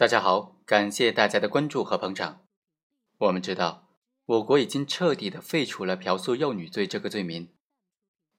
[0.00, 2.42] 大家好，感谢大家的关注和捧场。
[3.18, 3.86] 我们知道，
[4.24, 7.52] 我国已经彻底的废除了嫖宿幼女罪这个罪名。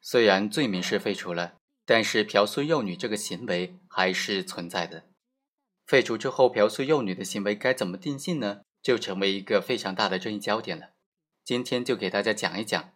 [0.01, 5.03] 虽然罪名是废除了，但是嫖宿幼女这个行为还是存在的。
[5.85, 8.61] 废除之后，嫖宿幼女的行为该怎么定性呢？
[8.81, 10.93] 就成为一个非常大的争议焦点了。
[11.43, 12.93] 今天就给大家讲一讲，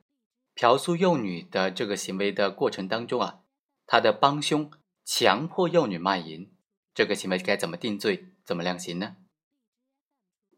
[0.56, 3.42] 嫖宿幼女的这个行为的过程当中啊，
[3.86, 4.72] 他的帮凶
[5.06, 6.52] 强迫幼女卖淫，
[6.96, 8.32] 这个行为该怎么定罪？
[8.46, 9.16] 怎么量刑呢？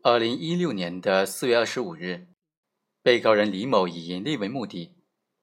[0.03, 2.27] 二零一六年的四月二十五日，
[3.01, 4.93] 被告人李某以盈利为目的，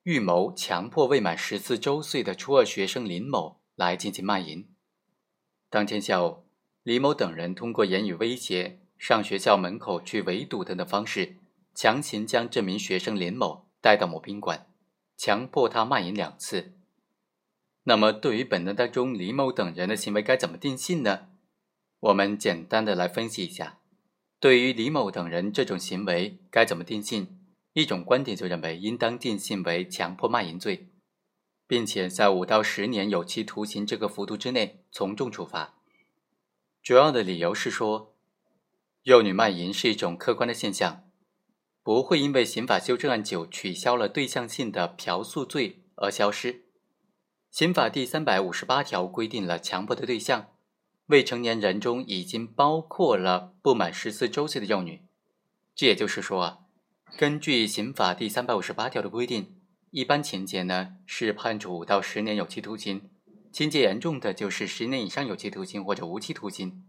[0.02, 4.68] 预谋强迫未满十四周岁的初二学生林某来进行卖淫。
[5.70, 6.44] 当天下午，
[6.82, 11.38] 李某等人通过言语威胁、上学校门口去围堵等的方式，
[11.74, 14.66] 强行将这名学生林某带到某宾馆，
[15.16, 16.74] 强迫他卖淫两次。
[17.84, 21.28] 那么，对于本案当中李某等人的行为，该怎么定性呢？
[22.04, 23.78] 我们简单的来分析一下，
[24.38, 27.40] 对于李某等人这种行为该怎么定性？
[27.72, 30.90] 一种观点就认为应当定性为强迫卖淫罪，
[31.66, 35.76] 并且在五到十年有期徒刑这个幅度之内从重处罚。
[36.82, 38.14] 主要的理由是说，
[39.04, 41.04] 幼女卖淫是一种客观的现象，
[41.82, 46.66] 不会因为刑法修正案九取消了对象性的嫖宿罪而消失。
[47.50, 50.50] 刑法第三百五十八条规定了强迫的对象。
[51.06, 55.02] 未成年人中已经包括了不满十四周岁的幼女，
[55.74, 56.58] 这也就是说啊，
[57.18, 59.54] 根据刑法第三百五十八条的规定，
[59.90, 63.10] 一般情节呢是判处五到十年有期徒刑，
[63.52, 66.84] 情节严重的就是十年以上有期徒刑或者无期徒刑。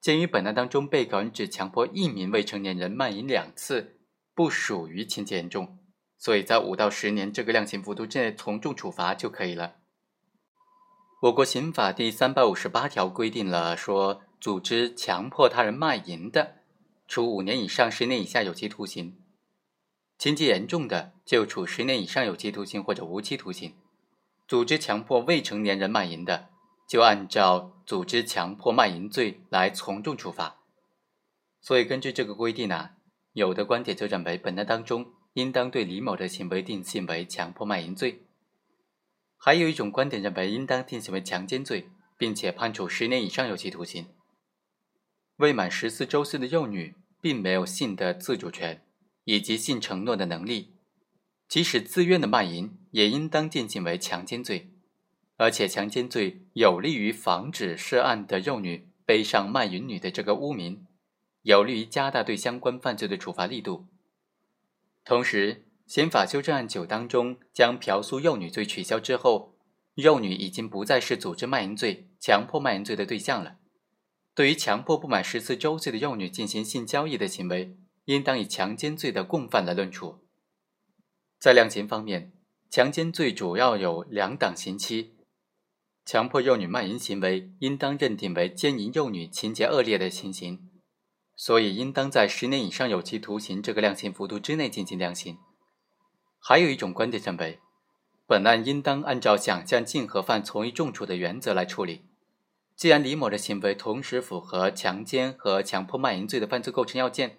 [0.00, 4.00] 鉴于本案当中被告人只强迫一名未成年人卖淫两次，
[4.34, 5.78] 不属于情节严重，
[6.18, 9.76] 所以在五到十年这个量刑幅度之内从重处罚就可以了。
[11.20, 16.62] 我国刑法第三百五十八条规定了，说组织强迫他人卖淫的，
[17.06, 19.12] 处五年以上十年以下有期徒刑；
[20.16, 23.74] 情节严重的，就处十年以上有期徒刑或者无期徒刑。
[24.48, 26.48] 组织强迫未成年人卖淫的，
[26.88, 30.56] 就按照组织强迫卖淫罪来从重处罚。
[31.60, 32.92] 所以，根据这个规定呢，
[33.34, 38.22] 有的观点就认为，本案当中应当对李某的行为定性为强迫卖淫罪。
[39.42, 44.08] 还有一种观点认为，应当定性为强奸罪，并且判处十年以上有期徒刑。
[45.36, 48.84] 未满十四周岁的幼女并没有性的自主权
[49.24, 50.74] 以及性承诺的能力，
[51.48, 54.74] 即使自愿的卖淫，也应当定性为强奸罪。
[55.38, 60.86] 而且，强奸罪有利于防止涉案的幼女背上卖淫女的这个污名，
[61.40, 63.86] 有利于加大对相关犯罪的处罚力度。
[65.02, 69.56] 同时，刑法修正案九当中将嫖宿幼女罪取消之后，
[69.94, 73.56] 幼女已经不再是组织卖淫罪、强迫卖淫罪的对象了。
[74.32, 80.24] 对于强迫不满十四周岁的幼女进行性交易的行为，应当以强奸罪的共犯来论处。
[81.40, 82.34] 在量刑方面，
[82.70, 85.16] 强奸罪主要有两档刑期，
[86.04, 90.70] 强迫幼女卖淫行为应当认定为奸淫幼女情节恶劣的情形，
[91.34, 95.36] 所以应当在十年以上有期徒刑这个量刑幅度之内进行量刑。
[96.40, 97.60] 还有一种观点认为，
[98.26, 102.06] 本案应当按照想象竞合犯从一重处的原则来处理。
[102.74, 107.36] 既然李某的行为同时符合强奸和强迫卖淫罪的犯罪构成要件，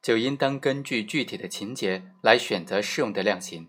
[0.00, 3.68] 就应当根据具体的情节来选择适用的量刑。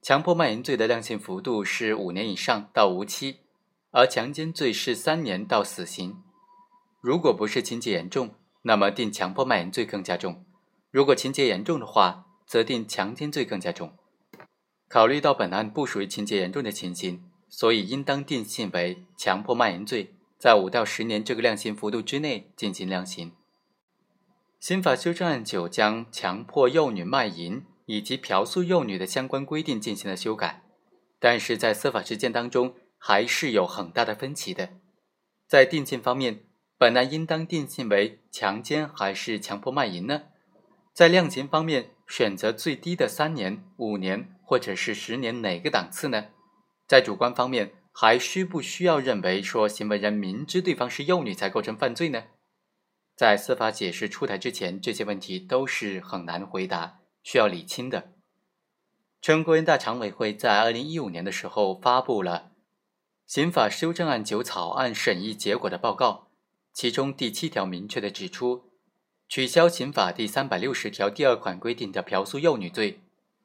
[0.00, 3.40] 强迫卖淫罪的量刑幅度是五年以上到无期，
[3.90, 6.22] 而强奸罪是三年到死刑。
[7.02, 10.44] 如果不是情节严重，那么定强迫卖淫罪更加重；
[10.90, 13.94] 如果情节严重的话，则定强奸罪更加重。
[14.86, 23.32] 考虑到本案不属于情节严重的情形，所以应当定性为强迫卖淫罪，在五到十年这个量刑幅度之内进行量刑。
[24.60, 30.62] 刑法修正案九将强迫幼女卖淫以及嫖宿幼女的相关规定进行了修改，
[31.18, 34.68] 但是在司法实践当中还是有很大的分歧的。
[35.48, 36.40] 在定性方面，
[36.76, 40.24] 本案应当定性为强奸还是强迫卖淫呢？
[40.92, 41.92] 在量刑方面。
[42.14, 46.26] 选择最低的三年、五年或者是十年哪个档次呢？
[46.86, 52.24] 在主观方面，还需不需要认为说行为人明知对方是幼女才构成犯罪呢？
[53.16, 58.12] 在司法解释出台之前，这些问题都是很难回答，需要理清的。
[59.22, 62.50] 全国人大常委会在二零一五年的时候发布了
[63.32, 66.28] 《刑法修正案九草案审议结果》的报告，
[66.74, 68.71] 其中第七条明确的指出。
[69.32, 73.00] 取消刑法第三百六十条第二款规定的嫖宿幼女罪，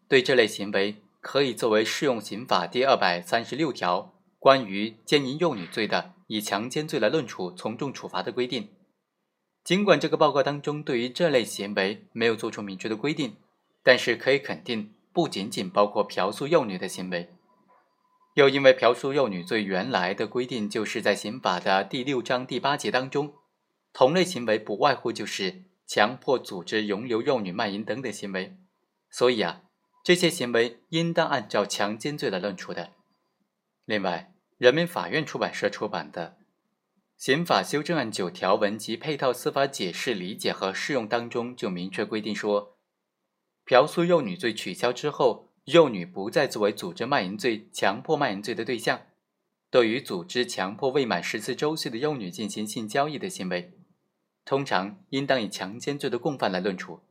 [0.09, 8.67] 对这类行为可以作为适用刑法第二百三十六条关于奸淫幼女罪的，以强奸罪来论处，从重处罚的规定。
[9.63, 13.37] 尽管这个报告当中对于这类行为没有做出明确的规定，
[13.81, 17.29] 但是可以肯定，不仅仅包括嫖宿幼女的行为。
[18.33, 23.35] 又因为嫖宿幼女罪原来的规定就是在刑法的第六章第八节当中，
[23.93, 28.57] 同类行为不外乎就是强迫、组织、容留幼女卖淫等等行为，
[29.09, 29.63] 所以啊，
[30.03, 32.91] 这些行为应当按照强奸罪来论处的。
[33.85, 36.37] 另外，人民法院出版社出版的。
[37.15, 42.77] 刑法修正案九条文及配套司法解释、理解和适用当中就明确规定说，
[43.65, 49.01] 嫖宿幼女罪取消之后，幼女不再作为组织卖淫罪、强迫卖淫罪的对象。
[49.71, 53.76] 对于组织强迫未满十四周岁的幼女进行性交易的行为，
[54.47, 57.01] 通常应当以强奸罪的共犯来论处。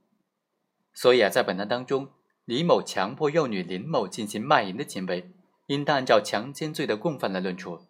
[0.94, 2.08] 所以啊，在本案当中，
[2.46, 5.30] 李某强迫幼女林某进行卖淫的行为，
[5.66, 7.82] 应当按照强奸罪的共犯来论处。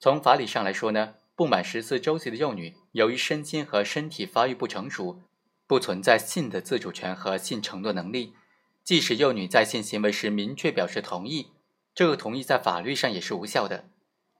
[0.00, 5.20] 从法理上来说呢，不满十四周岁的幼女，由于身心和身体发育不成熟，
[5.68, 8.34] 不存在性的自主权和性承诺能力。
[8.82, 11.52] 即使幼女在性行为时明确表示同意，
[11.94, 13.84] 这个同意在法律上也是无效的。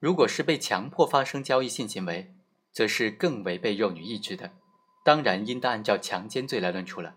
[0.00, 2.34] 如果是被强迫发生交易性行为，
[2.78, 4.52] 则是更违背幼女意志的，
[5.04, 7.16] 当然应当按照强奸罪来论处了。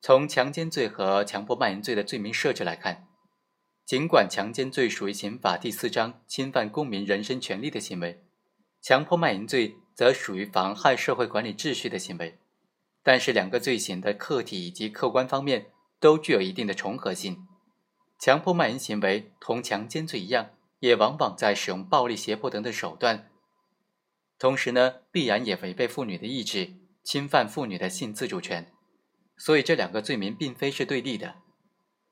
[0.00, 3.06] 从强奸罪和强迫卖淫罪的罪名设置来看。
[3.86, 8.24] 尽管强奸罪属于刑法第四章侵犯公民人身权利的行为，
[8.82, 12.36] 强迫卖淫罪则属于妨害社会管理秩序的行为，
[13.04, 15.66] 但是两个罪行的客体以及客观方面
[16.00, 17.46] 都具有一定的重合性。
[18.18, 20.50] 强迫卖淫行为同强奸罪一样，
[20.80, 23.30] 也往往在使用暴力、胁迫等的手段，
[24.44, 28.70] 同时呢，必然也违背妇女的意志，侵犯妇女的性自主权。
[29.38, 31.36] 所以这两个罪名并非是对立的。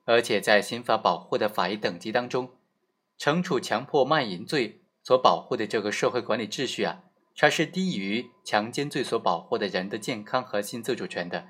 [0.05, 2.49] 而且在刑法保护的法益等级当中，
[3.19, 7.03] 惩处强迫卖淫罪所保护的这个社会管理秩序啊，
[7.35, 11.49] 它是低于强奸罪所保护的人的健康和性自主权的。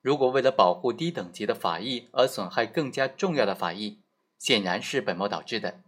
[0.00, 3.98] 如果为了保护低等级的法益而损害更加重要的法益，
[4.38, 5.80] 显然是本末倒置的。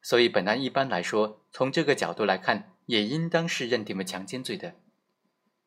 [0.00, 4.74] 所以本案一般来说，从这个角度来看，也应当是认定为强奸罪的。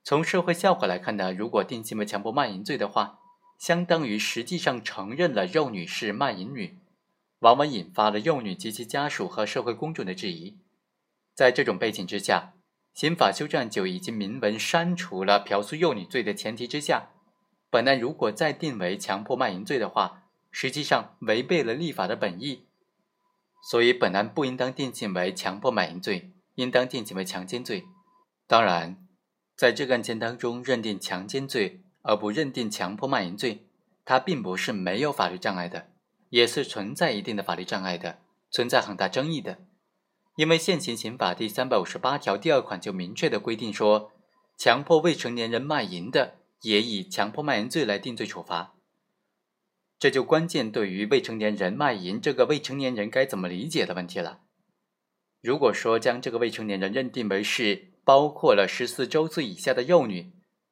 [0.03, 3.19] 从社会效果来看呢，如果定性为强迫卖淫罪的话，
[3.57, 6.77] 相当于实际上承认了幼女是卖淫女，
[7.39, 10.57] 往往引发了幼女及其家属和社会公众的质疑。
[11.33, 12.53] 在这种背景之下，
[12.93, 17.09] 刑法修正案就已经明文删除了嫖宿幼女罪的前提之下，
[17.69, 22.65] 本案如果再定为强迫卖淫罪的话，实际上违背了立法的本意。
[23.69, 27.85] 所以本案不应当定性为强迫卖淫罪，应当定性为强奸罪。
[28.47, 28.97] 当然，
[29.55, 31.81] 在这个案件当中认定强奸罪。
[32.07, 33.65] 而不认定强迫卖淫罪，
[34.05, 35.89] 它并不是没有法律障碍的，
[36.29, 38.19] 也是存在一定的法律障碍的，
[38.51, 39.57] 存在很大争议的。
[40.35, 44.11] 因为现行刑法第三百五十八条第二款就明确的规定说，
[44.55, 48.75] 强迫未成年人卖淫的，也以强迫卖淫罪来定罪处罚。
[49.97, 54.41] 这就关键对于未成年人卖淫这个未成年人该怎么理解的问题了。
[55.45, 60.31] 如果说将这个未成年人认定为是包括了十四周岁以下的幼女，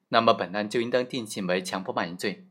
[0.10, 2.48] 那么本案就应当定性为强迫卖淫罪，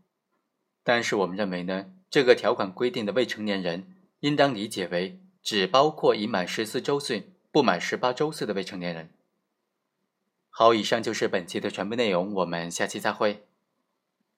[0.85, 9.11] 但是我们认为呢，这个条款规定的未成年人应当理解为只包括已满十四周岁不满十八周岁的未成年人。
[10.49, 13.43] 好，以上就是本期的全部内容，我们下期再会。